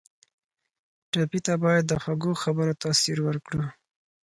[1.11, 3.65] ټپي ته باید د خوږو خبرو تاثیر ورکړو.